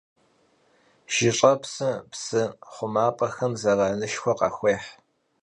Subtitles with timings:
[1.13, 4.83] Jış'epsım psı xhumap'exem zeranışşxue khaxuêh.